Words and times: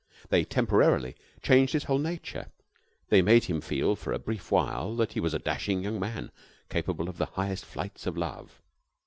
They 0.29 0.43
temporarily 0.45 1.15
changed 1.43 1.73
his 1.73 1.83
whole 1.83 1.99
nature. 1.99 2.47
They 3.09 3.21
made 3.21 3.43
him 3.43 3.61
feel 3.61 3.95
for 3.95 4.13
a 4.13 4.17
brief 4.17 4.49
while 4.51 4.95
that 4.95 5.13
he 5.13 5.19
was 5.19 5.35
a 5.35 5.37
dashing 5.37 5.83
young 5.83 5.99
man 5.99 6.31
capable 6.69 7.07
of 7.07 7.19
the 7.19 7.27
highest 7.27 7.65
flights 7.65 8.07
of 8.07 8.17
love. 8.17 8.63